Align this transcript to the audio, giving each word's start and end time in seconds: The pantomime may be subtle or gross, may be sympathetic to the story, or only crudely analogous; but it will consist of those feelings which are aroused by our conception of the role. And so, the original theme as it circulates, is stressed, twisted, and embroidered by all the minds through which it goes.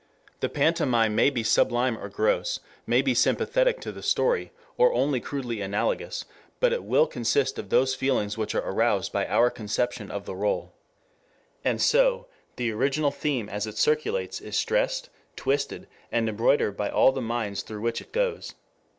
The 0.39 0.49
pantomime 0.49 1.13
may 1.13 1.29
be 1.29 1.43
subtle 1.43 1.77
or 1.95 2.09
gross, 2.09 2.59
may 2.87 3.03
be 3.03 3.13
sympathetic 3.13 3.79
to 3.81 3.91
the 3.91 4.01
story, 4.01 4.51
or 4.75 4.91
only 4.93 5.21
crudely 5.21 5.61
analogous; 5.61 6.25
but 6.59 6.73
it 6.73 6.83
will 6.83 7.05
consist 7.05 7.59
of 7.59 7.69
those 7.69 7.93
feelings 7.93 8.35
which 8.35 8.55
are 8.55 8.67
aroused 8.67 9.11
by 9.11 9.27
our 9.27 9.51
conception 9.51 10.09
of 10.09 10.25
the 10.25 10.33
role. 10.35 10.73
And 11.63 11.79
so, 11.79 12.25
the 12.55 12.71
original 12.71 13.11
theme 13.11 13.47
as 13.47 13.67
it 13.67 13.77
circulates, 13.77 14.41
is 14.41 14.57
stressed, 14.57 15.11
twisted, 15.35 15.87
and 16.11 16.27
embroidered 16.27 16.75
by 16.75 16.89
all 16.89 17.11
the 17.11 17.21
minds 17.21 17.61
through 17.61 17.81
which 17.81 18.01
it 18.01 18.11
goes. 18.11 18.55